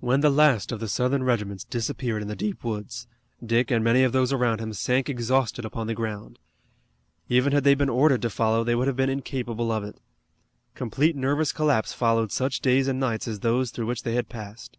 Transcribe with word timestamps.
When 0.00 0.20
the 0.20 0.30
last 0.32 0.72
of 0.72 0.80
the 0.80 0.88
Southern 0.88 1.22
regiments 1.22 1.62
disappeared 1.62 2.22
in 2.22 2.26
the 2.26 2.34
deep 2.34 2.64
woods, 2.64 3.06
Dick 3.46 3.70
and 3.70 3.84
many 3.84 4.02
of 4.02 4.10
those 4.10 4.32
around 4.32 4.58
him 4.58 4.72
sank 4.72 5.08
exhausted 5.08 5.64
upon 5.64 5.86
the 5.86 5.94
ground. 5.94 6.40
Even 7.28 7.52
had 7.52 7.62
they 7.62 7.76
been 7.76 7.88
ordered 7.88 8.22
to 8.22 8.30
follow 8.30 8.64
they 8.64 8.74
would 8.74 8.88
have 8.88 8.96
been 8.96 9.08
incapable 9.08 9.70
of 9.70 9.84
it. 9.84 10.00
Complete 10.74 11.14
nervous 11.14 11.52
collapse 11.52 11.92
followed 11.92 12.32
such 12.32 12.58
days 12.58 12.88
and 12.88 12.98
nights 12.98 13.28
as 13.28 13.38
those 13.38 13.70
through 13.70 13.86
which 13.86 14.02
they 14.02 14.16
had 14.16 14.28
passed. 14.28 14.76